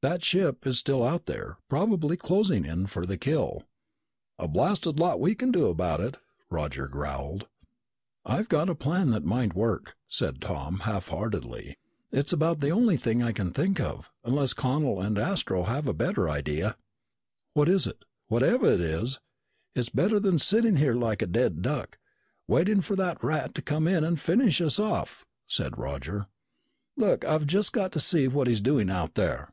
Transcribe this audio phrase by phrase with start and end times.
[0.00, 3.64] "That ship is still out there, probably closing in for the kill."
[4.38, 7.48] "A blasted lot we can do about it," Roger growled.
[8.24, 11.78] "I've got a plan that might work," said Tom half heartedly.
[12.12, 15.92] "It's about the only thing I can think of, unless Connel and Astro have a
[15.92, 16.76] better idea."
[17.54, 18.04] "What is it?
[18.28, 19.18] Whatever it is,
[19.74, 21.98] it's better than sitting here like a dead duck,
[22.46, 26.28] waiting for that rat to come in and finish us off!" said Roger.
[26.96, 29.50] "Look, I've just got to see what he's doing out there."